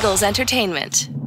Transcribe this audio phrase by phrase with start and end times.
[0.00, 1.19] Eagles Entertainment.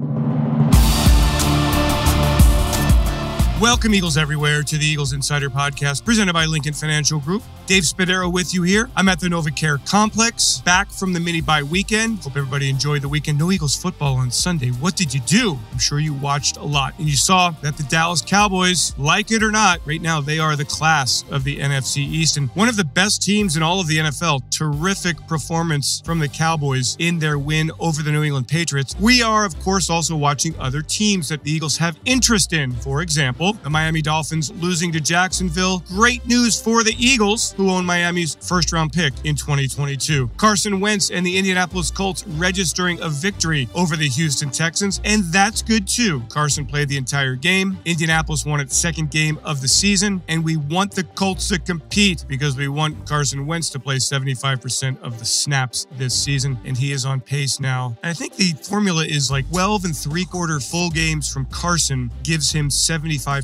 [3.64, 7.44] Welcome, Eagles everywhere, to the Eagles Insider Podcast presented by Lincoln Financial Group.
[7.66, 8.90] Dave Spadaro with you here.
[8.94, 12.20] I'm at the NovaCare Complex, back from the mini bye weekend.
[12.20, 13.40] Hope everybody enjoyed the weekend.
[13.40, 14.68] No Eagles football on Sunday.
[14.68, 15.58] What did you do?
[15.72, 16.94] I'm sure you watched a lot.
[17.00, 20.58] And you saw that the Dallas Cowboys, like it or not, right now they are
[20.58, 23.88] the class of the NFC East and one of the best teams in all of
[23.88, 24.42] the NFL.
[24.52, 28.94] Terrific performance from the Cowboys in their win over the New England Patriots.
[29.00, 32.74] We are, of course, also watching other teams that the Eagles have interest in.
[32.74, 35.84] For example, the Miami Dolphins losing to Jacksonville.
[35.88, 40.30] Great news for the Eagles who own Miami's first round pick in 2022.
[40.38, 45.62] Carson Wentz and the Indianapolis Colts registering a victory over the Houston Texans, and that's
[45.62, 46.22] good too.
[46.30, 47.78] Carson played the entire game.
[47.86, 52.26] Indianapolis won its second game of the season, and we want the Colts to compete
[52.28, 56.92] because we want Carson Wentz to play 75% of the snaps this season, and he
[56.92, 57.96] is on pace now.
[58.04, 62.12] And I think the formula is like 12 and three quarter full games from Carson
[62.24, 63.43] gives him 75%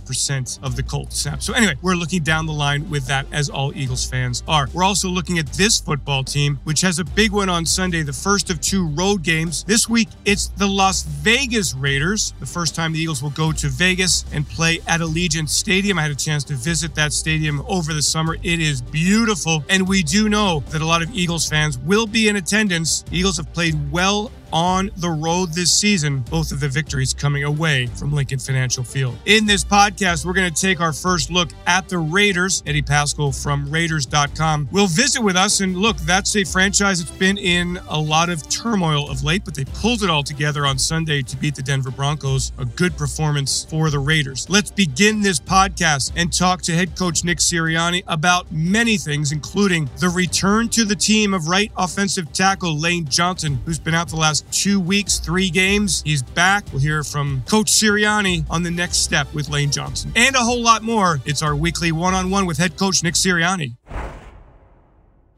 [0.63, 1.45] of the Colts snaps.
[1.45, 4.67] So anyway, we're looking down the line with that as all Eagles Eagles fans are.
[4.71, 8.13] We're also looking at this football team, which has a big one on Sunday, the
[8.13, 9.63] first of two road games.
[9.63, 13.67] This week, it's the Las Vegas Raiders, the first time the Eagles will go to
[13.67, 15.97] Vegas and play at Allegiant Stadium.
[15.97, 18.35] I had a chance to visit that stadium over the summer.
[18.43, 19.63] It is beautiful.
[19.69, 23.03] And we do know that a lot of Eagles fans will be in attendance.
[23.11, 27.87] Eagles have played well on the road this season, both of the victories coming away
[27.87, 29.17] from Lincoln Financial Field.
[29.25, 32.63] In this podcast, we're going to take our first look at the Raiders.
[32.65, 35.61] Eddie Paschal from Raiders.com will visit with us.
[35.61, 39.55] And look, that's a franchise that's been in a lot of turmoil of late, but
[39.55, 42.51] they pulled it all together on Sunday to beat the Denver Broncos.
[42.57, 44.49] A good performance for the Raiders.
[44.49, 49.89] Let's begin this podcast and talk to head coach Nick Sirianni about many things, including
[49.99, 54.15] the return to the team of right offensive tackle Lane Johnson, who's been out the
[54.15, 56.01] last two weeks, three games.
[56.05, 56.65] He's back.
[56.71, 60.61] We'll hear from Coach Sirianni on the next step with Lane Johnson and a whole
[60.61, 61.19] lot more.
[61.25, 63.75] It's our weekly one on one with head coach Nick Sirianni.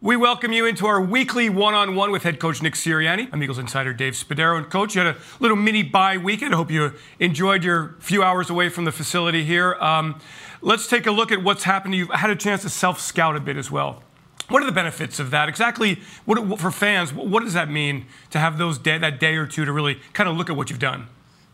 [0.03, 3.30] We welcome you into our weekly one on one with head coach Nick Sirianni.
[3.31, 4.58] I'm Eagles insider Dave Spadaro.
[4.58, 6.56] And, coach, you had a little mini bye weekend.
[6.56, 9.75] I hope you enjoyed your few hours away from the facility here.
[9.75, 10.20] Um,
[10.62, 11.94] let's take a look at what's happened.
[11.94, 14.02] to You've had a chance to self scout a bit as well.
[14.51, 15.47] What are the benefits of that?
[15.47, 19.47] Exactly, what, for fans, what does that mean to have those day, that day or
[19.47, 21.07] two to really kind of look at what you've done?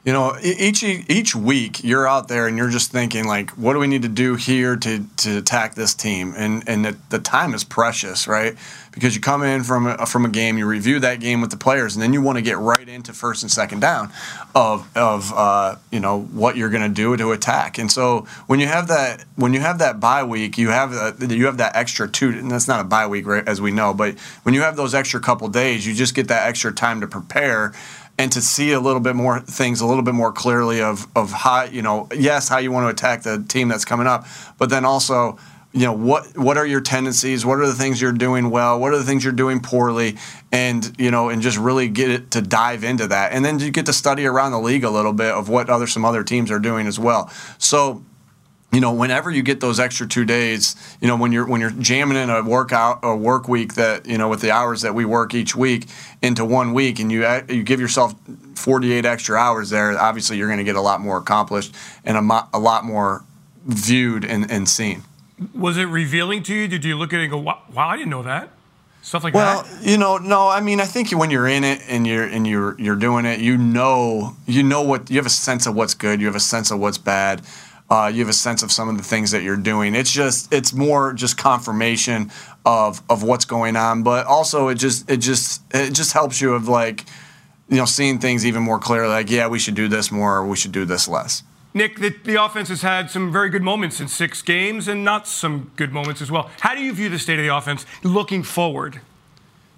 [0.08, 3.80] You know, each each week you're out there and you're just thinking like, what do
[3.80, 6.34] we need to do here to to attack this team?
[6.38, 8.56] And and the, the time is precious, right?
[8.94, 11.58] Because you come in from a, from a game, you review that game with the
[11.58, 14.10] players, and then you want to get right into first and second down
[14.56, 17.78] of of uh, you know what you're going to do to attack.
[17.78, 21.36] And so when you have that when you have that bye week, you have a,
[21.36, 22.30] you have that extra two.
[22.30, 24.96] And that's not a bye week, right, as we know, but when you have those
[24.96, 27.74] extra couple days, you just get that extra time to prepare
[28.18, 31.32] and to see a little bit more things a little bit more clearly of of
[31.32, 34.26] how you know yes how you want to attack the team that's coming up
[34.58, 35.38] but then also
[35.74, 37.46] you know what what are your tendencies?
[37.46, 38.80] What are the things you're doing well?
[38.80, 40.18] What are the things you're doing poorly?
[40.52, 43.34] And you know and just really get it to dive into that.
[43.34, 45.86] And then you get to study around the league a little bit of what other
[45.86, 47.32] some other teams are doing as well.
[47.58, 48.04] So
[48.78, 51.72] you know, whenever you get those extra two days, you know, when you're when you're
[51.72, 55.04] jamming in a workout a work week that you know with the hours that we
[55.04, 55.88] work each week
[56.22, 58.14] into one week, and you uh, you give yourself
[58.54, 61.74] 48 extra hours there, obviously you're going to get a lot more accomplished
[62.06, 63.24] and a, a lot more
[63.66, 65.02] viewed and, and seen.
[65.56, 66.68] Was it revealing to you?
[66.68, 68.50] Did you look at it and go, "Wow, I didn't know that"?
[69.02, 69.72] Stuff like well, that.
[69.72, 70.50] Well, you know, no.
[70.50, 73.40] I mean, I think when you're in it and you're and you're you're doing it,
[73.40, 76.40] you know, you know what you have a sense of what's good, you have a
[76.40, 77.42] sense of what's bad
[77.90, 79.96] uh, you have a sense of some of the things that you're doing.
[79.96, 82.32] It's just it's more just confirmation
[82.66, 86.54] of of what's going on, but also it just it just it just helps you
[86.54, 87.06] of like
[87.70, 89.10] you know seeing things even more clearly.
[89.10, 91.44] Like yeah, we should do this more, or we should do this less.
[91.74, 95.28] Nick, the, the, offense has had some very good moments in six games and not
[95.28, 96.50] some good moments as well.
[96.62, 99.00] How do you view the state of the offense looking forward?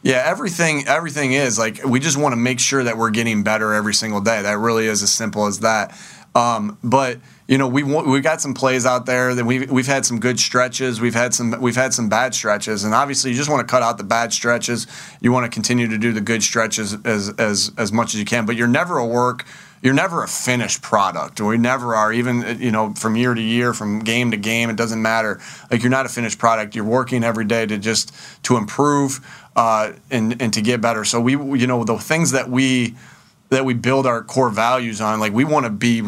[0.01, 3.73] Yeah, everything everything is like we just want to make sure that we're getting better
[3.73, 4.41] every single day.
[4.41, 5.95] That really is as simple as that.
[6.33, 7.19] Um, but
[7.49, 10.39] you know, we we got some plays out there that we've we've had some good
[10.39, 11.01] stretches.
[11.01, 13.81] We've had some we've had some bad stretches, and obviously, you just want to cut
[13.81, 14.85] out the bad stretches.
[15.19, 18.25] You want to continue to do the good stretches as as as much as you
[18.25, 18.45] can.
[18.45, 19.47] But you're never a work.
[19.81, 21.41] You're never a finished product.
[21.41, 22.13] We never are.
[22.13, 25.41] Even you know, from year to year, from game to game, it doesn't matter.
[25.71, 26.75] Like you're not a finished product.
[26.75, 28.13] You're working every day to just
[28.43, 29.25] to improve
[29.55, 31.03] uh, and and to get better.
[31.03, 32.95] So we, you know, the things that we
[33.49, 35.19] that we build our core values on.
[35.19, 36.03] Like we want to be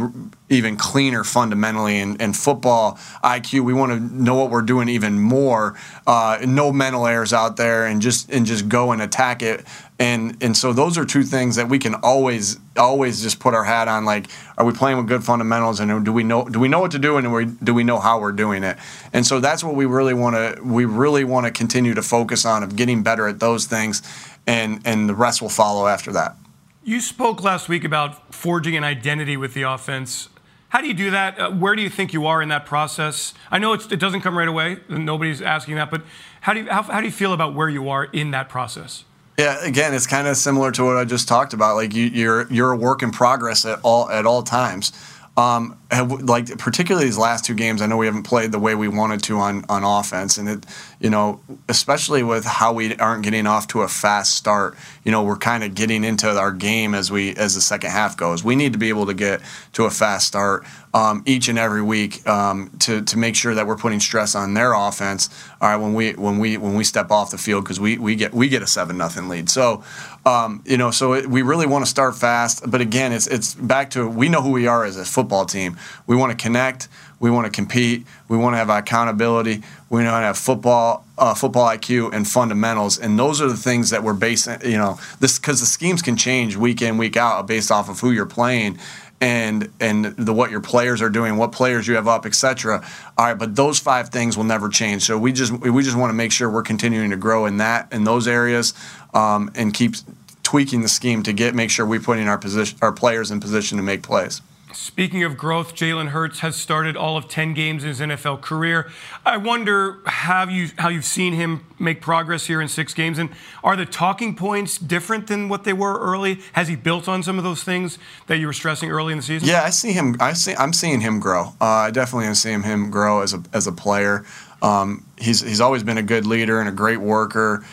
[0.49, 3.61] even cleaner fundamentally and football IQ.
[3.61, 5.77] We want to know what we're doing even more.
[6.05, 9.65] Uh, no mental errors out there, and just and just go and attack it.
[9.97, 13.63] And and so those are two things that we can always always just put our
[13.63, 14.05] hat on.
[14.05, 14.27] Like,
[14.57, 16.99] are we playing with good fundamentals, and do we know do we know what to
[16.99, 18.77] do, and do we know how we're doing it?
[19.13, 22.45] And so that's what we really want to we really want to continue to focus
[22.45, 24.01] on of getting better at those things,
[24.45, 26.35] and and the rest will follow after that.
[26.83, 30.29] You spoke last week about forging an identity with the offense.
[30.69, 31.39] How do you do that?
[31.39, 33.35] Uh, where do you think you are in that process?
[33.51, 34.79] I know it doesn't come right away.
[34.89, 36.01] Nobody's asking that, but
[36.41, 39.03] how do you how, how do you feel about where you are in that process?
[39.37, 41.75] Yeah, again, it's kind of similar to what I just talked about.
[41.75, 44.91] Like you, you're you're a work in progress at all at all times.
[45.37, 48.89] Um, like particularly these last two games, I know we haven't played the way we
[48.89, 50.65] wanted to on on offense, and it,
[50.99, 51.39] you know,
[51.69, 54.77] especially with how we aren't getting off to a fast start.
[55.05, 58.17] You know, we're kind of getting into our game as we as the second half
[58.17, 58.43] goes.
[58.43, 59.41] We need to be able to get
[59.73, 63.67] to a fast start um, each and every week um, to to make sure that
[63.67, 65.29] we're putting stress on their offense.
[65.61, 68.15] All right, when we when we when we step off the field because we we
[68.15, 69.49] get we get a seven nothing lead.
[69.49, 69.83] So
[70.25, 72.69] um, you know, so it, we really want to start fast.
[72.69, 75.77] But again, it's it's back to we know who we are as a football team.
[76.06, 76.88] We want to connect.
[77.19, 78.06] We want to compete.
[78.27, 79.63] We want to have accountability.
[79.89, 83.00] We want to have football, uh, football IQ, and fundamentals.
[83.00, 84.59] And those are the things that we're basing.
[84.63, 88.00] You know, this because the schemes can change week in, week out based off of
[88.00, 88.79] who you're playing
[89.21, 92.83] and and the what your players are doing, what players you have up, etc.
[93.18, 95.03] All right, but those five things will never change.
[95.03, 97.94] So we just we just want to make sure we're continuing to grow in that
[97.94, 98.73] in those areas
[99.13, 99.94] um, and keep
[100.41, 103.77] tweaking the scheme to get make sure we're putting our position our players in position
[103.77, 104.41] to make plays.
[104.73, 108.89] Speaking of growth, Jalen Hurts has started all of 10 games in his NFL career.
[109.25, 113.18] I wonder how, you, how you've seen him make progress here in six games.
[113.18, 113.29] And
[113.63, 116.39] are the talking points different than what they were early?
[116.53, 117.97] Has he built on some of those things
[118.27, 119.47] that you were stressing early in the season?
[119.47, 120.15] Yeah, I see him.
[120.19, 120.56] I see.
[120.56, 121.47] I'm seeing him grow.
[121.59, 124.25] Uh, I definitely am seeing him grow as a as a player.
[124.62, 127.65] Um, he's he's always been a good leader and a great worker.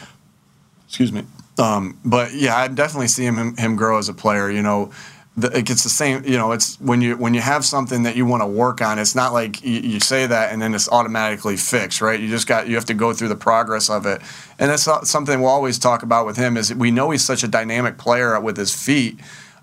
[0.87, 1.25] Excuse me.
[1.59, 4.51] Um, but yeah, I definitely see him him grow as a player.
[4.51, 4.93] You know
[5.39, 6.25] the, it gets the same.
[6.25, 8.99] You know, it's when you when you have something that you want to work on.
[8.99, 12.19] It's not like you, you, say that and then it's automatically fixed, right?
[12.19, 14.21] You just got you have to go through the progress of it,
[14.59, 16.57] and that's something we'll always talk about with him.
[16.57, 19.21] Is we know he's such a dynamic player with his feet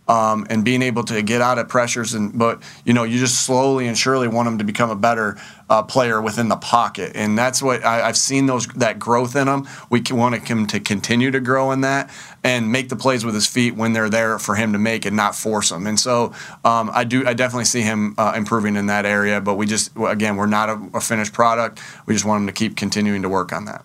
[0.07, 2.13] um, and being able to get out of pressures.
[2.13, 5.37] And but you know, you just slowly and surely want him to become a better
[5.69, 9.47] uh, player within the pocket, and that's what I, have seen those that growth in
[9.47, 9.67] him.
[9.89, 12.11] We want him to continue to grow in that
[12.43, 15.15] and make the plays with his feet when they're there for him to make and
[15.15, 15.87] not force them.
[15.87, 19.41] And so um, I do I definitely see him uh, improving in that area.
[19.41, 21.81] But we just again we're not a, a finished product.
[22.05, 23.83] We just want him to keep continuing to work on that.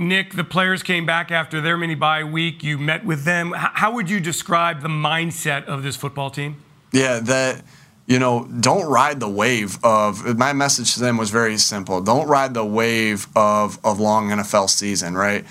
[0.00, 2.64] Nick, the players came back after their mini bye week.
[2.64, 3.52] You met with them.
[3.54, 6.56] How would you describe the mindset of this football team?
[6.90, 7.62] Yeah, that
[8.06, 12.00] you know, don't ride the wave of my message to them was very simple.
[12.00, 15.44] Don't ride the wave of of long NFL season, right?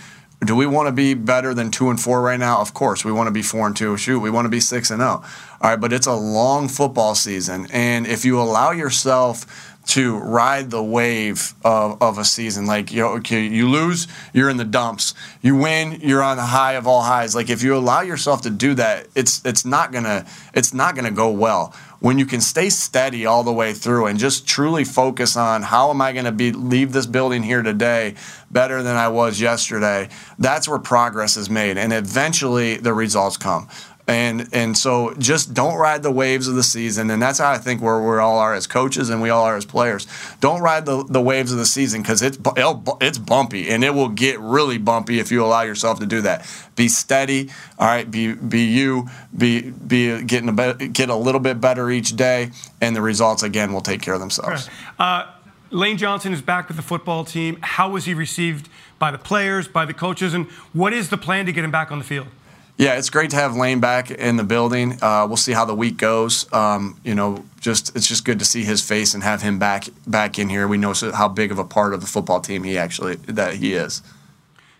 [0.43, 2.59] Do we want to be better than two and four right now?
[2.59, 3.97] Of course, we want to be four and two.
[3.97, 5.21] Shoot, we want to be six and zero.
[5.23, 5.57] Oh.
[5.61, 10.69] All right, but it's a long football season, and if you allow yourself to ride
[10.69, 12.67] the wave of, of a season.
[12.67, 15.15] Like you know, okay, you lose, you're in the dumps.
[15.41, 17.33] You win, you're on the high of all highs.
[17.33, 21.11] Like if you allow yourself to do that, it's it's not gonna it's not gonna
[21.11, 21.73] go well.
[22.01, 25.89] When you can stay steady all the way through and just truly focus on how
[25.89, 28.15] am I to be leave this building here today
[28.49, 30.07] better than I was yesterday,
[30.37, 33.67] that's where progress is made, and eventually the results come
[34.09, 37.11] and and so just don't ride the waves of the season.
[37.11, 39.55] And that's how i think where we all are as coaches and we all are
[39.55, 40.07] as players.
[40.41, 42.37] Don't ride the, the waves of the season because it's
[43.01, 46.45] it's bumpy and it will get really bumpy if you allow yourself to do that.
[46.75, 48.09] Be steady all right?
[48.09, 52.49] Be be you be be getting a bit, get a little bit better each day
[52.81, 54.69] and the results again will take care of themselves.
[54.97, 55.31] Uh,
[55.69, 57.59] lane johnson is back with the football team.
[57.61, 60.33] How was he received by the players by the coaches?
[60.33, 62.27] And what is the plan to get him back on the field
[62.79, 64.97] yeah, it's great to have Lane back in the building.
[65.01, 66.51] Uh, we'll see how the week goes.
[66.53, 69.89] Um, you know, just it's just good to see his face and have him back
[70.07, 70.65] back in here.
[70.65, 73.73] We know how big of a part of the football team he actually that he
[73.73, 74.01] is.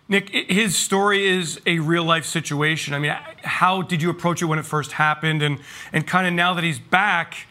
[0.08, 2.94] Nick, his story is a real life situation.
[2.94, 3.14] I mean,
[3.44, 5.58] how did you approach it when it first happened, and
[5.92, 7.46] and kind of now that he's back,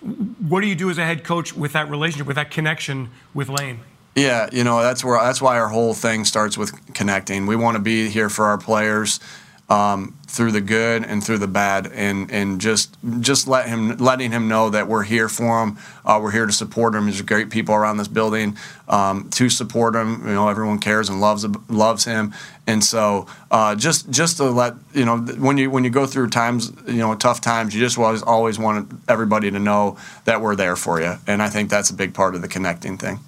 [0.00, 3.48] what do you do as a head coach with that relationship, with that connection with
[3.48, 3.80] Lane?
[4.14, 7.46] Yeah, you know that's where that's why our whole thing starts with connecting.
[7.46, 9.18] We want to be here for our players
[9.68, 14.30] um, through the good and through the bad, and and just just let him letting
[14.30, 15.78] him know that we're here for him.
[16.04, 17.04] Uh, we're here to support him.
[17.04, 18.56] There's great people around this building
[18.88, 20.26] um, to support him.
[20.26, 22.34] You know, everyone cares and loves loves him,
[22.66, 26.28] and so uh, just just to let you know when you when you go through
[26.30, 30.56] times, you know, tough times, you just always always want everybody to know that we're
[30.56, 33.20] there for you, and I think that's a big part of the connecting thing.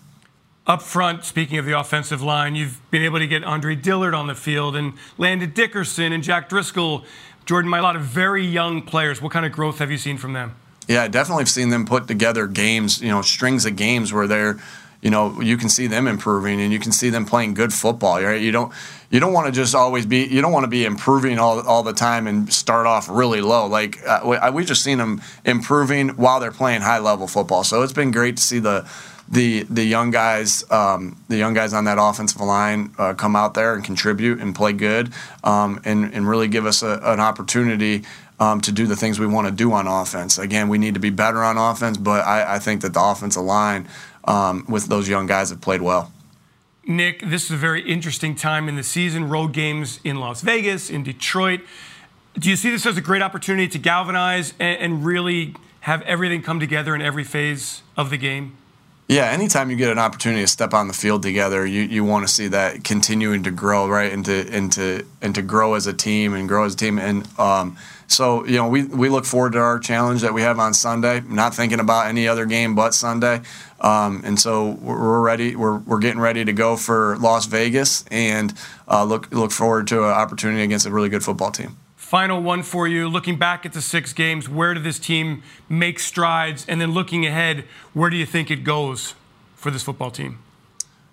[0.71, 4.29] Up front, speaking of the offensive line, you've been able to get Andre Dillard on
[4.29, 7.05] the field and Landon Dickerson and Jack Driscoll,
[7.45, 9.21] Jordan, a lot of very young players.
[9.21, 10.55] What kind of growth have you seen from them?
[10.87, 14.29] Yeah, I definitely have seen them put together games, you know, strings of games where
[14.29, 14.61] they're,
[15.03, 18.23] you know, you can see them improving and you can see them playing good football.
[18.23, 18.41] Right?
[18.41, 18.73] You don't,
[19.11, 21.83] you don't want to just always be, you don't want to be improving all, all
[21.83, 23.67] the time and start off really low.
[23.67, 27.65] Like uh, we, we just seen them improving while they're playing high level football.
[27.65, 28.89] So it's been great to see the
[29.31, 33.55] the the young guys um, the young guys on that offensive line uh, come out
[33.55, 35.13] there and contribute and play good
[35.45, 38.03] um, and and really give us a, an opportunity
[38.41, 40.39] um, to do the things we want to do on offense.
[40.39, 43.43] Again, we need to be better on offense, but I, I think that the offensive
[43.43, 43.87] line
[44.25, 46.11] um, with those young guys have played well.
[46.87, 49.29] Nick, this is a very interesting time in the season.
[49.29, 51.61] Road games in Las Vegas, in Detroit.
[52.35, 56.43] Do you see this as a great opportunity to galvanize and, and really have everything
[56.43, 58.57] come together in every phase of the game?
[59.11, 62.29] Yeah, anytime you get an opportunity to step on the field together, you, you want
[62.29, 65.89] to see that continuing to grow, right, and to and to and to grow as
[65.89, 66.97] a team and grow as a team.
[66.97, 67.77] And um,
[68.07, 71.23] so, you know, we, we look forward to our challenge that we have on Sunday.
[71.27, 73.41] Not thinking about any other game but Sunday.
[73.81, 75.57] Um, and so we're ready.
[75.57, 78.55] We're, we're getting ready to go for Las Vegas and
[78.87, 81.77] uh, look look forward to an opportunity against a really good football team.
[82.11, 83.09] Final one for you.
[83.09, 86.67] Looking back at the six games, where did this team make strides?
[86.69, 89.15] And then looking ahead, where do you think it goes
[89.55, 90.41] for this football team?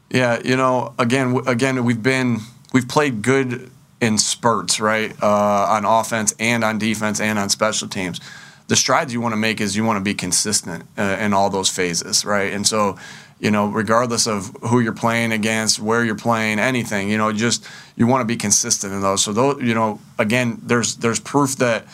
[0.09, 2.39] Yeah, you know, again, again, we've been
[2.73, 3.69] we've played good
[4.01, 8.19] in spurts, right, uh, on offense and on defense and on special teams.
[8.65, 11.51] The strides you want to make is you want to be consistent uh, in all
[11.51, 12.51] those phases, right?
[12.51, 12.97] And so
[13.39, 17.67] you know, regardless of who you're playing against, where you're playing, anything, you know, just
[17.95, 19.23] you want to be consistent in those.
[19.23, 21.85] So those, you know, again, there's there's proof that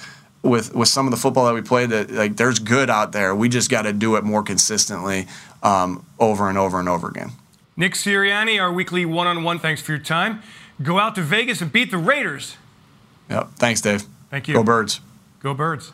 [0.42, 3.36] with with some of the football that we played that like there's good out there.
[3.36, 5.28] We just got to do it more consistently
[5.62, 7.32] um, over and over and over again.
[7.76, 9.58] Nick Sirianni, our weekly one-on-one.
[9.58, 10.44] Thanks for your time.
[10.82, 12.58] Go out to Vegas and beat the Raiders.
[13.30, 13.50] Yep.
[13.56, 14.04] Thanks, Dave.
[14.30, 14.54] Thank you.
[14.54, 15.02] Go Birds.
[15.40, 15.92] Go Birds.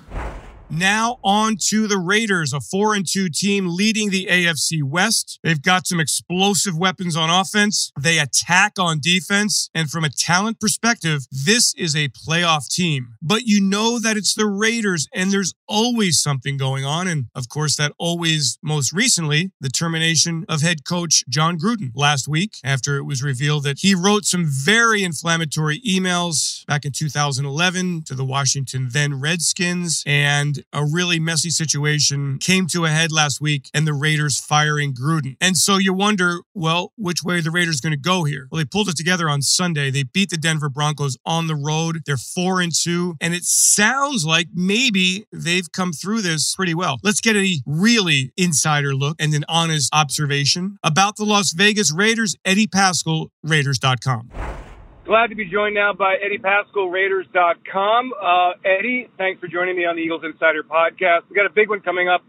[0.71, 5.39] Now on to the Raiders, a four and two team leading the AFC West.
[5.43, 7.91] They've got some explosive weapons on offense.
[7.99, 9.71] They attack on defense.
[9.73, 13.15] And from a talent perspective, this is a playoff team.
[13.19, 17.07] But you know that it's the Raiders and there's always something going on.
[17.07, 22.27] And of course, that always most recently, the termination of head coach Jon Gruden last
[22.27, 28.03] week after it was revealed that he wrote some very inflammatory emails back in 2011
[28.03, 30.03] to the Washington then Redskins.
[30.05, 34.93] And a really messy situation came to a head last week and the Raiders firing
[34.93, 35.35] Gruden.
[35.41, 38.47] And so you wonder, well, which way the Raiders going to go here?
[38.51, 39.91] Well, they pulled it together on Sunday.
[39.91, 42.01] They beat the Denver Broncos on the road.
[42.05, 46.97] They're 4 and 2 and it sounds like maybe they've come through this pretty well.
[47.03, 52.35] Let's get a really insider look and an honest observation about the Las Vegas Raiders.
[52.45, 54.29] Eddie Paschal, Raiders.com.
[55.05, 58.13] Glad to be joined now by Eddie Paschal, Raiders.com.
[58.13, 61.21] Uh, Eddie, thanks for joining me on the Eagles Insider podcast.
[61.29, 62.21] We got a big one coming up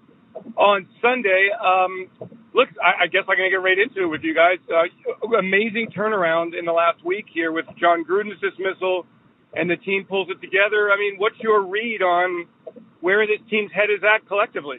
[0.56, 1.48] on Sunday.
[1.52, 2.08] Um,
[2.54, 4.58] look, I, I guess I'm going to get right into it with you guys.
[4.64, 9.04] Uh, amazing turnaround in the last week here with Jon Gruden's dismissal,
[9.52, 10.90] and the team pulls it together.
[10.90, 12.46] I mean, what's your read on
[13.00, 14.78] where this team's head is at collectively?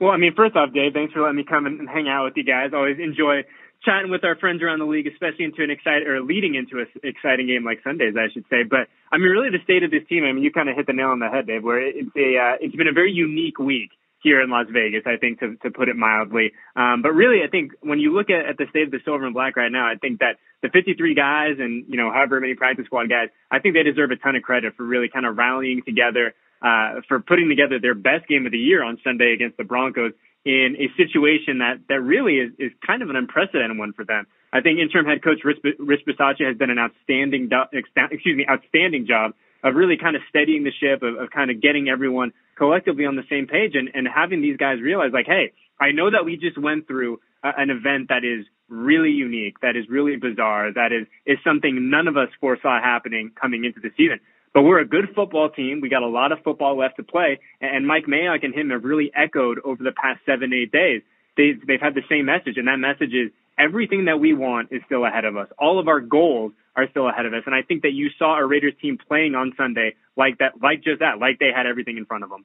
[0.00, 2.34] Well, I mean, first off, Dave, thanks for letting me come and hang out with
[2.36, 2.70] you guys.
[2.72, 3.42] Always enjoy
[3.84, 6.88] chatting with our friends around the league, especially into an exciting or leading into an
[7.02, 8.62] exciting game like Sundays, I should say.
[8.68, 10.24] But I mean, really, the state of this team.
[10.24, 11.62] I mean, you kind of hit the nail on the head, Dave.
[11.62, 15.16] Where it's a uh, it's been a very unique week here in Las Vegas, I
[15.16, 16.52] think, to to put it mildly.
[16.74, 19.24] Um, but really, I think when you look at, at the state of the silver
[19.24, 22.54] and black right now, I think that the 53 guys and you know however many
[22.54, 25.36] practice squad guys, I think they deserve a ton of credit for really kind of
[25.36, 26.34] rallying together.
[26.60, 30.10] Uh, for putting together their best game of the year on Sunday against the Broncos
[30.48, 34.26] in a situation that, that really is, is kind of an unprecedented one for them.
[34.50, 39.06] I think interim head coach Rich, Rich Bisaccia has done an outstanding, excuse me, outstanding
[39.06, 43.04] job of really kind of steadying the ship, of, of kind of getting everyone collectively
[43.04, 46.24] on the same page and, and having these guys realize like, hey, I know that
[46.24, 50.72] we just went through a, an event that is really unique, that is really bizarre,
[50.72, 54.18] that is, is something none of us foresaw happening coming into the season.
[54.54, 55.80] But we're a good football team.
[55.80, 57.38] We got a lot of football left to play.
[57.60, 61.02] And Mike Mayock and him have really echoed over the past seven, eight days.
[61.36, 64.82] They, they've had the same message, and that message is everything that we want is
[64.86, 65.48] still ahead of us.
[65.58, 67.42] All of our goals are still ahead of us.
[67.46, 70.82] And I think that you saw a Raiders team playing on Sunday like that, like
[70.82, 72.44] just that, like they had everything in front of them.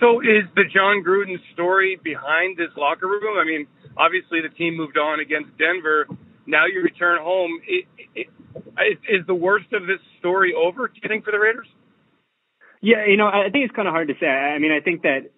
[0.00, 3.38] So is the Jon Gruden story behind this locker room?
[3.38, 6.06] I mean, obviously the team moved on against Denver.
[6.46, 7.60] Now you return home.
[7.66, 8.26] It, it,
[8.78, 10.88] it, is the worst of this story over?
[10.88, 11.66] Do you think for the Raiders?
[12.80, 14.26] Yeah, you know, I think it's kind of hard to say.
[14.26, 15.30] I mean, I think that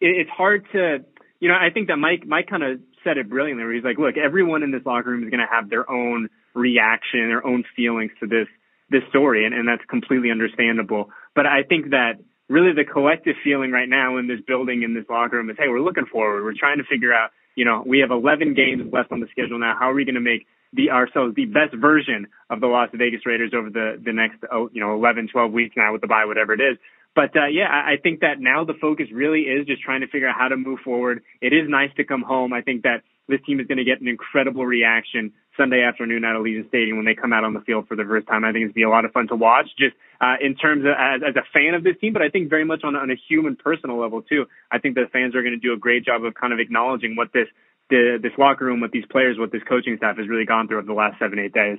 [0.00, 0.98] it's hard to,
[1.40, 3.64] you know, I think that Mike Mike kind of said it brilliantly.
[3.64, 6.28] Where he's like, look, everyone in this locker room is going to have their own
[6.54, 8.46] reaction, their own feelings to this
[8.88, 11.10] this story, and, and that's completely understandable.
[11.34, 15.04] But I think that really the collective feeling right now in this building, in this
[15.10, 16.44] locker room, is hey, we're looking forward.
[16.44, 19.58] We're trying to figure out, you know, we have 11 games left on the schedule
[19.58, 19.74] now.
[19.78, 23.26] How are we going to make the ourselves the best version of the Las Vegas
[23.26, 26.24] Raiders over the the next, oh, you know, 11, 12 weeks now with the bye,
[26.26, 26.78] whatever it is.
[27.16, 30.28] But uh, yeah, I think that now the focus really is just trying to figure
[30.28, 31.22] out how to move forward.
[31.40, 32.52] It is nice to come home.
[32.52, 36.36] I think that this team is going to get an incredible reaction Sunday afternoon at
[36.36, 38.44] Allegiant Stadium when they come out on the field for the first time.
[38.44, 40.92] I think it's be a lot of fun to watch just uh, in terms of
[40.92, 43.16] as, as a fan of this team, but I think very much on, on a
[43.28, 44.44] human personal level too.
[44.70, 47.16] I think the fans are going to do a great job of kind of acknowledging
[47.16, 47.48] what this
[47.90, 50.78] the, this locker room, what these players, what this coaching staff has really gone through
[50.78, 51.78] over the last seven, eight days.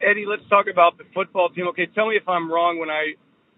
[0.00, 1.68] Eddie, let's talk about the football team.
[1.68, 3.14] Okay, tell me if I'm wrong when I,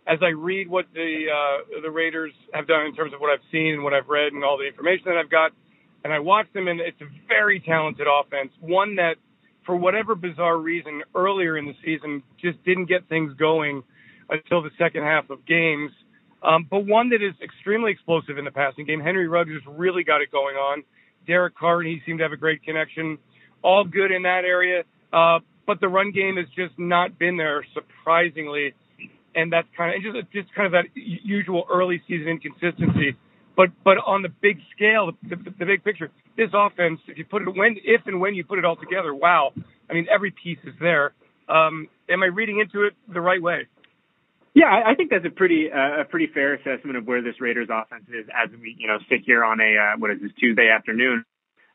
[0.06, 3.44] as I read what the uh, the Raiders have done in terms of what I've
[3.50, 5.52] seen and what I've read and all the information that I've got
[6.04, 8.52] and I watched them, and it's a very talented offense.
[8.60, 9.14] One that,
[9.64, 13.82] for whatever bizarre reason, earlier in the season just didn't get things going
[14.28, 15.90] until the second half of games.
[16.44, 19.00] Um, but one that is extremely explosive in the passing game.
[19.00, 20.84] Henry Ruggs has really got it going on.
[21.26, 23.18] Derek Carr and he seem to have a great connection.
[23.62, 24.82] All good in that area.
[25.12, 28.74] Uh, but the run game has just not been there, surprisingly.
[29.34, 33.16] And that's kind of just just kind of that usual early season inconsistency.
[33.56, 37.24] But but on the big scale, the, the, the big picture, this offense, if you
[37.24, 39.52] put it when if and when you put it all together, wow!
[39.88, 41.14] I mean, every piece is there.
[41.48, 43.66] Um, am I reading into it the right way?
[44.54, 47.68] Yeah, I think that's a pretty uh, a pretty fair assessment of where this Raiders
[47.72, 50.70] offense is as we you know sit here on a uh, what is this Tuesday
[50.70, 51.24] afternoon.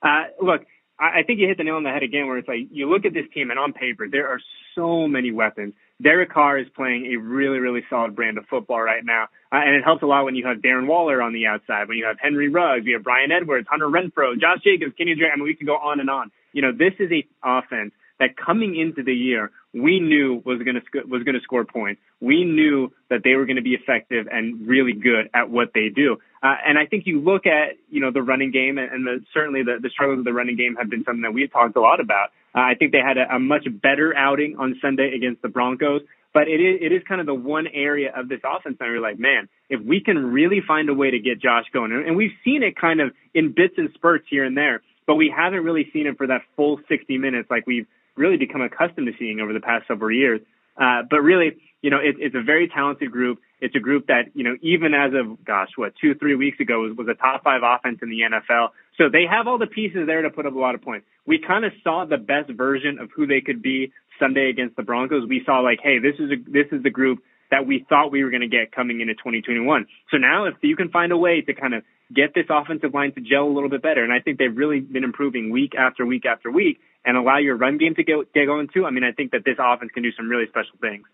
[0.02, 0.62] Uh, look,
[0.98, 2.90] I, I think you hit the nail on the head again, where it's like you
[2.90, 4.40] look at this team and on paper there are
[4.76, 5.74] so many weapons.
[6.02, 9.24] Derek Carr is playing a really, really solid brand of football right now.
[9.52, 11.98] Uh, and it helps a lot when you have Darren Waller on the outside, when
[11.98, 15.32] you have Henry Ruggs, you have Bryan Edwards, Hunter Renfrow, Josh Jacobs, Kenyan Drake.
[15.34, 16.32] I mean, we can go on and on.
[16.54, 20.76] You know, this is a offense that coming into the year we knew was going
[20.76, 22.02] to was going to score points.
[22.20, 25.90] We knew that they were going to be effective and really good at what they
[25.94, 26.18] do.
[26.42, 29.26] Uh, and I think you look at you know the running game and, and the,
[29.34, 31.82] certainly the, the struggles of the running game have been something that we've talked a
[31.82, 32.30] lot about.
[32.56, 36.02] Uh, I think they had a, a much better outing on Sunday against the Broncos.
[36.34, 39.02] But it is it is kind of the one area of this offense that we're
[39.02, 42.38] like, man, if we can really find a way to get Josh going, and we've
[42.46, 45.90] seen it kind of in bits and spurts here and there, but we haven't really
[45.92, 47.88] seen it for that full 60 minutes like we've
[48.20, 50.42] really become accustomed to seeing over the past several years.
[50.78, 53.40] Uh, but really, you know, it, it's a very talented group.
[53.62, 56.82] It's a group that, you know, even as of, gosh, what, two, three weeks ago
[56.82, 58.70] was, was a top five offense in the NFL.
[58.98, 61.06] So they have all the pieces there to put up a lot of points.
[61.26, 64.84] We kind of saw the best version of who they could be Sunday against the
[64.84, 65.28] Broncos.
[65.28, 67.20] We saw like, hey, this is a, this is the group
[67.52, 69.88] that we thought we were going to get coming into 2021.
[70.12, 73.14] So now if you can find a way to kind of get this offensive line
[73.14, 76.06] to gel a little bit better, and I think they've really been improving week after
[76.06, 79.04] week after week, and allow your run game to get, get going too, I mean,
[79.04, 81.06] I think that this offense can do some really special things.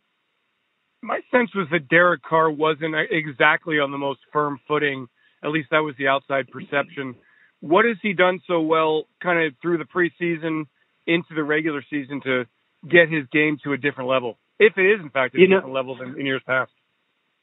[1.02, 5.08] My sense was that Derek Carr wasn't exactly on the most firm footing.
[5.44, 7.16] At least that was the outside perception.
[7.60, 10.66] What has he done so well, kind of through the preseason
[11.06, 12.46] into the regular season, to
[12.90, 14.38] get his game to a different level?
[14.58, 16.72] If it is, in fact, a you different know, level than in years past.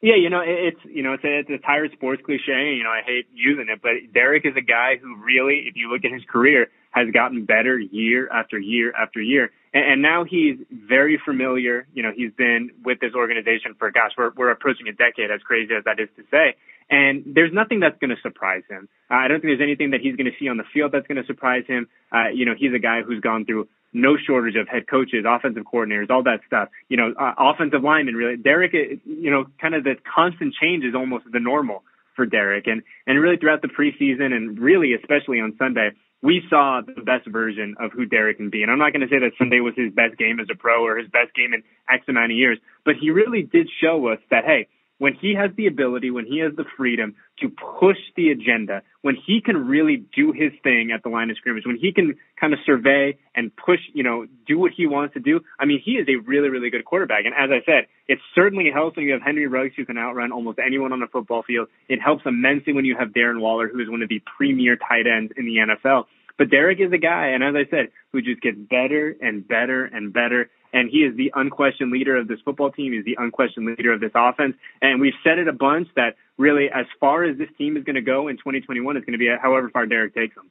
[0.02, 2.74] Yeah, you know, it's you know, it's a, it's a tired sports cliche.
[2.74, 5.92] You know, I hate using it, but Derek is a guy who really, if you
[5.92, 9.52] look at his career, has gotten better year after year after year.
[9.72, 11.86] And, and now he's very familiar.
[11.94, 15.40] You know, he's been with this organization for, gosh, we're, we're approaching a decade, as
[15.42, 16.56] crazy as that is to say.
[16.90, 18.88] And there's nothing that's going to surprise him.
[19.08, 21.06] Uh, I don't think there's anything that he's going to see on the field that's
[21.06, 21.88] going to surprise him.
[22.10, 25.64] Uh, you know, he's a guy who's gone through no shortage of head coaches, offensive
[25.64, 26.68] coordinators, all that stuff.
[26.88, 28.37] You know, uh, offensive linemen, really.
[28.37, 31.83] Derek, you know, kind of the constant change is almost the normal
[32.16, 32.66] for Derek.
[32.66, 35.90] And, and really throughout the preseason and really especially on Sunday,
[36.22, 38.62] we saw the best version of who Derek can be.
[38.62, 40.85] And I'm not going to say that Sunday was his best game as a pro
[40.85, 44.18] or his best game in X amount of years, but he really did show us
[44.31, 44.68] that, hey,
[45.02, 47.48] when he has the ability, when he has the freedom to
[47.80, 51.66] push the agenda, when he can really do his thing at the line of scrimmage,
[51.66, 55.18] when he can kind of survey and push, you know, do what he wants to
[55.18, 57.24] do, I mean, he is a really, really good quarterback.
[57.24, 60.30] And as I said, it certainly helps when you have Henry Ruggs who can outrun
[60.30, 61.66] almost anyone on the football field.
[61.88, 65.08] It helps immensely when you have Darren Waller, who is one of the premier tight
[65.08, 66.04] ends in the NFL.
[66.38, 69.84] But Derek is a guy, and as I said, who just gets better and better
[69.84, 70.48] and better.
[70.72, 72.92] And he is the unquestioned leader of this football team.
[72.92, 74.54] He's the unquestioned leader of this offense.
[74.80, 77.96] And we've said it a bunch that really, as far as this team is going
[77.96, 80.50] to go in 2021, it's going to be however far Derek takes them.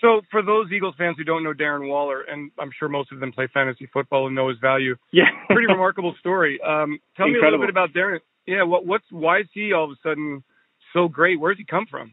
[0.00, 3.20] So, for those Eagles fans who don't know Darren Waller, and I'm sure most of
[3.20, 6.60] them play fantasy football and know his value, yeah, pretty remarkable story.
[6.60, 7.32] Um, tell Incredible.
[7.32, 8.18] me a little bit about Darren.
[8.46, 10.44] Yeah, what, what's why is he all of a sudden
[10.92, 11.40] so great?
[11.40, 12.12] Where does he come from?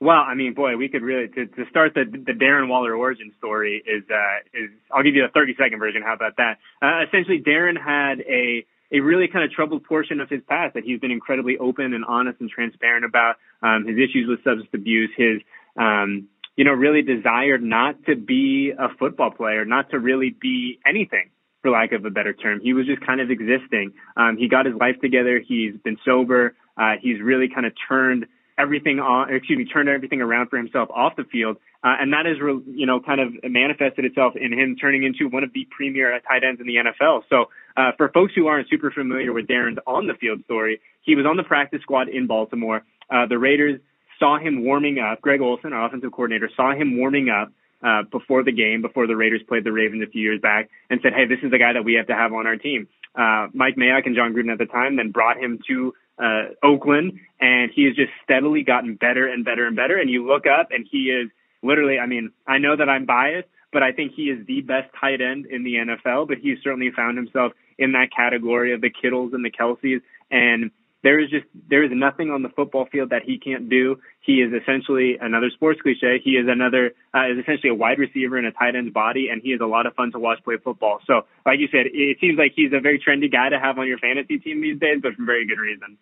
[0.00, 3.32] Well, I mean, boy, we could really to, to start the the Darren Waller origin
[3.36, 6.02] story is uh, is I'll give you a 30 second version.
[6.02, 6.58] How about that?
[6.80, 10.84] Uh, essentially, Darren had a a really kind of troubled portion of his past that
[10.84, 13.36] he's been incredibly open and honest and transparent about.
[13.62, 15.42] Um, his issues with substance abuse, his
[15.76, 20.78] um, you know, really desired not to be a football player, not to really be
[20.86, 21.30] anything,
[21.62, 22.60] for lack of a better term.
[22.60, 23.92] He was just kind of existing.
[24.16, 25.40] Um, he got his life together.
[25.46, 26.54] He's been sober.
[26.76, 28.26] Uh, he's really kind of turned
[28.60, 31.56] everything on, excuse me, turned everything around for himself off the field.
[31.82, 35.42] Uh, and that has, you know, kind of manifested itself in him turning into one
[35.44, 37.22] of the premier tight ends in the NFL.
[37.30, 37.46] So,
[37.76, 41.24] uh, for folks who aren't super familiar with Darren's on the field story, he was
[41.24, 42.82] on the practice squad in Baltimore.
[43.10, 43.80] Uh, the Raiders
[44.18, 45.22] saw him warming up.
[45.22, 47.50] Greg Olson, our offensive coordinator, saw him warming up
[47.82, 51.00] uh, before the game, before the Raiders played the Ravens a few years back, and
[51.02, 53.48] said, "Hey, this is the guy that we have to have on our team." Uh,
[53.54, 57.70] Mike Mayock and Jon Gruden at the time then brought him to uh, Oakland, and
[57.74, 59.98] he has just steadily gotten better and better and better.
[59.98, 61.30] And you look up, and he is
[61.62, 61.98] literally.
[61.98, 65.20] I mean, I know that I'm biased, but I think he is the best tight
[65.20, 66.28] end in the NFL.
[66.28, 70.70] But he's certainly found himself in that category of the Kittles and the Kelces, and
[71.02, 73.96] there is just there is nothing on the football field that he can't do.
[74.20, 76.20] He is essentially another sports cliche.
[76.22, 79.40] He is another uh, is essentially a wide receiver in a tight end's body, and
[79.42, 81.00] he is a lot of fun to watch play football.
[81.06, 83.88] So, like you said, it seems like he's a very trendy guy to have on
[83.88, 85.96] your fantasy team these days, but for very good reason.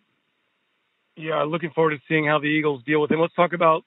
[1.16, 3.20] Yeah, looking forward to seeing how the Eagles deal with him.
[3.20, 3.84] Let's talk about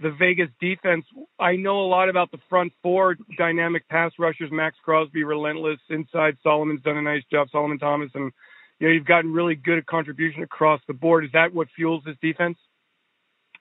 [0.00, 1.04] the Vegas defense.
[1.38, 4.50] I know a lot about the front four dynamic pass rushers.
[4.50, 6.36] Maxx Crosby, relentless inside.
[6.42, 7.48] Solomon's done a nice job.
[7.50, 8.32] Solomon Thomas and
[8.80, 11.24] you know, you've gotten really good at contribution across the board.
[11.24, 12.56] Is that what fuels this defense?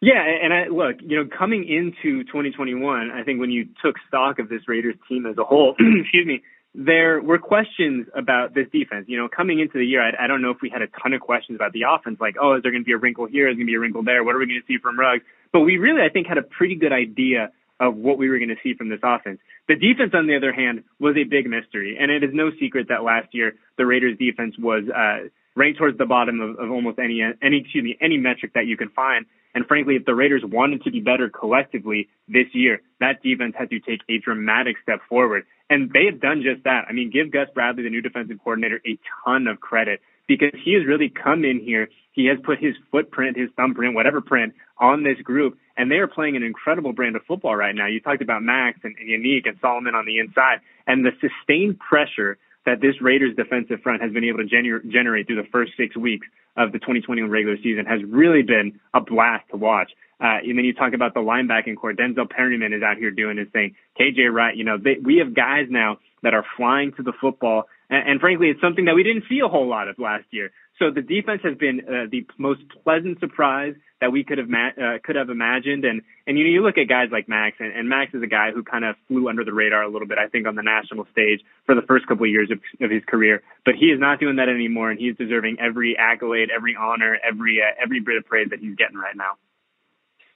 [0.02, 4.40] Yeah, and I look, you know, coming into 2021, I think when you took stock
[4.40, 6.42] of this Raiders team as a whole, excuse me,
[6.74, 9.06] there were questions about this defense.
[9.10, 11.12] You know, coming into the year, I, I don't know if we had a ton
[11.12, 13.50] of questions about the offense, like, oh, is there going to be a wrinkle here?
[13.50, 14.24] Is there going to be a wrinkle there?
[14.24, 15.24] What are we going to see from Ruggs?
[15.52, 18.50] But we really, I think, had a pretty good idea of what we were going
[18.50, 19.40] to see from this offense.
[19.68, 22.88] The defense, on the other hand, was a big mystery, and it is no secret
[22.90, 27.00] that last year the Raiders' defense was uh, ranked towards the bottom of, of almost
[27.00, 29.26] any any excuse me any metric that you can find.
[29.56, 33.70] And frankly, if the Raiders wanted to be better collectively this year, that defense had
[33.72, 35.46] to take a dramatic step forward.
[35.70, 36.86] And they have done just that.
[36.88, 40.74] I mean, give Gus Bradley, the new defensive coordinator, a ton of credit because he
[40.76, 41.90] has really come in here.
[42.12, 46.08] He has put his footprint, his thumbprint, whatever print on this group, and they are
[46.08, 47.88] playing an incredible brand of football right now.
[47.88, 51.80] You talked about Maxx and, and Yannick and Solomon on the inside, and the sustained
[51.80, 55.72] pressure that this Raiders defensive front has been able to gener- generate through the first
[55.76, 59.92] six weeks of the 2021 regular season has really been a blast to watch.
[60.22, 61.94] Uh, and then you talk about the linebacking corps.
[61.94, 63.76] Denzel Perryman is out here doing his thing.
[64.00, 67.64] KJ Wright, you know, they, we have guys now that are flying to the football
[67.90, 70.52] and, and frankly, it's something that we didn't see a whole lot of last year.
[70.78, 74.72] So the defense has been uh, the most pleasant surprise that we could have ma-
[74.80, 75.84] uh, could have imagined.
[75.84, 78.28] And and you know you look at guys like Maxx, and, and Maxx is a
[78.28, 80.64] guy who kind of flew under the radar a little bit, I think, on the
[80.64, 83.44] national stage for the first couple of years of, of his career.
[83.66, 87.60] But he is not doing that anymore, and he's deserving every accolade, every honor, every
[87.62, 89.36] uh, every bit of praise that he's getting right now.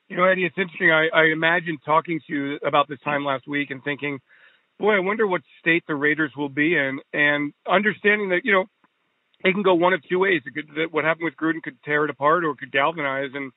[0.09, 0.91] You know, Eddie, it's interesting.
[0.91, 4.19] I, I imagine talking to you about this time last week and thinking
[4.83, 8.65] boy, I wonder what state the Raiders will be in, and understanding that you know
[9.45, 10.41] it can go one of two ways.
[10.45, 13.29] It could, that what happened with Gruden could tear it apart, or it could galvanize.
[13.33, 13.53] And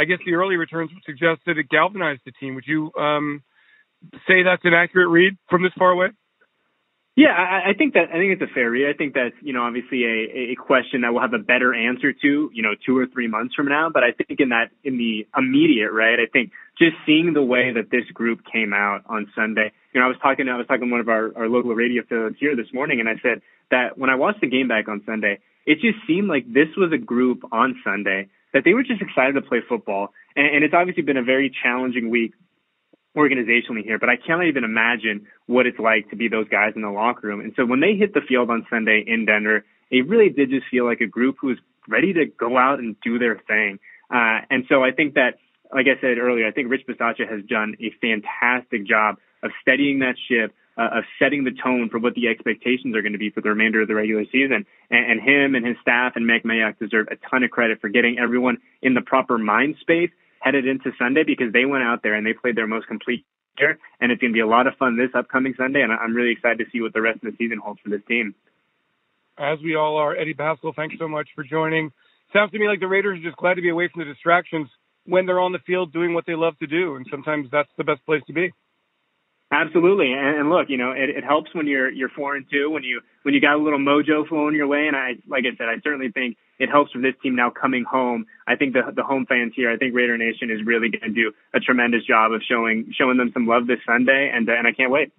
[0.00, 2.54] I guess the early returns would suggest that it galvanized the team.
[2.54, 3.42] Would you um,
[4.26, 6.08] say that's an accurate read from this far away?
[7.14, 8.88] Yeah, I, I think that I think it's a fair read.
[8.88, 12.12] I think that's you know obviously a, a question that we'll have a better answer
[12.12, 13.90] to you know two or three months from now.
[13.92, 17.70] But I think in that in the immediate right, I think just seeing the way
[17.74, 19.72] that this group came out on Sunday.
[19.92, 22.02] You know, I was talking I was talking to one of our, our local radio
[22.02, 25.02] affiliates here this morning, and I said that when I watched the game back on
[25.04, 29.02] Sunday, it just seemed like this was a group on Sunday that they were just
[29.02, 30.12] excited to play football.
[30.34, 32.32] And, and it's obviously been a very challenging week
[33.16, 36.82] organizationally here, but I can't even imagine what it's like to be those guys in
[36.82, 37.40] the locker room.
[37.40, 40.66] And so when they hit the field on Sunday in Denver, it really did just
[40.70, 43.78] feel like a group who was ready to go out and do their thing.
[44.10, 45.38] Uh, and so I think that,
[45.74, 49.98] like I said earlier, I think Rich Bisaccia has done a fantastic job of steadying
[49.98, 53.30] that ship, uh, of setting the tone for what the expectations are going to be
[53.30, 54.64] for the remainder of the regular season.
[54.90, 57.88] And, and him and his staff and Mike Mayock deserve a ton of credit for
[57.88, 60.10] getting everyone in the proper mind space
[60.42, 63.24] headed into Sunday because they went out there and they played their most complete
[63.58, 66.14] year, and it's going to be a lot of fun this upcoming Sunday, and I'm
[66.14, 68.34] really excited to see what the rest of the season holds for this team.
[69.38, 71.92] As we all are, Eddie Paschal, thanks so much for joining.
[72.32, 74.68] Sounds to me like the Raiders are just glad to be away from the distractions
[75.04, 77.84] when they're on the field doing what they love to do, and sometimes that's the
[77.84, 78.52] best place to be.
[79.52, 82.70] Absolutely, and, and look, you know, it, it helps when you're you're four and two
[82.70, 84.86] when you when you got a little mojo flowing your way.
[84.86, 87.84] And I, like I said, I certainly think it helps for this team now coming
[87.84, 88.24] home.
[88.46, 91.22] I think the the home fans here, I think Raider Nation is really going to
[91.22, 94.66] do a tremendous job of showing showing them some love this Sunday, and uh, and
[94.66, 95.12] I can't wait.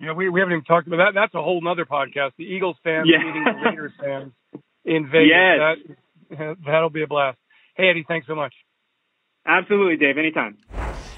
[0.00, 1.12] Yeah, we we haven't even talked about that.
[1.14, 2.32] That's a whole other podcast.
[2.38, 3.18] The Eagles fans yeah.
[3.18, 4.32] meeting the Raiders fans
[4.84, 5.28] in Vegas.
[5.28, 5.96] Yes.
[6.30, 7.38] That, that'll be a blast.
[7.76, 8.54] Hey Eddie, thanks so much.
[9.46, 10.16] Absolutely, Dave.
[10.16, 10.56] Anytime.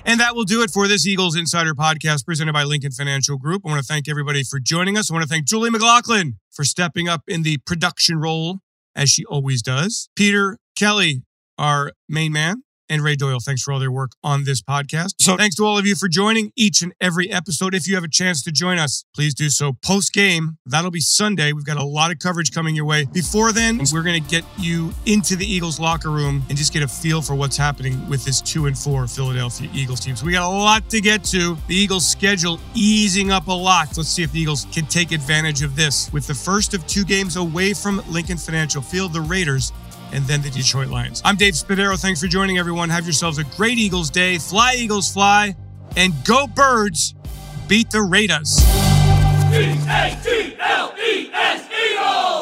[0.05, 3.63] And that will do it for this Eagles Insider podcast presented by Lincoln Financial Group.
[3.65, 5.11] I want to thank everybody for joining us.
[5.11, 8.61] I want to thank Julie McLaughlin for stepping up in the production role
[8.99, 10.11] as she always does.
[10.17, 11.23] Peter Kelly,
[11.57, 13.39] our main man, and Ray Doyle.
[13.41, 15.15] Thanks for all their work on this podcast.
[15.21, 17.75] So thanks to all of you for joining each and every episode.
[17.75, 20.59] If you have a chance to join us, please do so post game.
[20.67, 21.53] That'll be Sunday.
[21.53, 23.07] We've got a lot of coverage coming your way.
[23.13, 26.83] Before then, we're going to get you into the Eagles locker room and just get
[26.83, 30.17] a feel for what's happening with this two and four Philadelphia Eagles team.
[30.17, 31.57] So we got a lot to get to.
[31.67, 33.97] The Eagles schedule easing up a lot.
[33.97, 36.13] Let's see if the Eagles can take advantage of this.
[36.13, 39.73] With the first of two games away from Lincoln Financial Field, the Raiders
[40.13, 41.23] and then the Detroit Lions.
[41.25, 42.01] I'm Dave Spadaro.
[42.01, 42.91] Thanks for joining, everyone.
[42.91, 44.39] Have yourselves a great Eagles day.
[44.39, 45.55] Fly, Eagles, fly.
[45.97, 47.15] And go, birds.
[47.67, 48.61] Beat the Raiders.
[49.51, 49.89] E-A-G-L-E-S,
[51.71, 52.38] Eagles!